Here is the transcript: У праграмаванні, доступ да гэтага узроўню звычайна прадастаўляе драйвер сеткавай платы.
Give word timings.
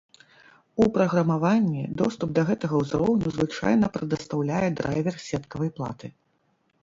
У 0.83 0.85
праграмаванні, 0.95 1.83
доступ 2.03 2.29
да 2.39 2.45
гэтага 2.49 2.75
узроўню 2.83 3.27
звычайна 3.35 3.85
прадастаўляе 3.97 4.69
драйвер 4.79 5.15
сеткавай 5.27 5.69
платы. 5.81 6.07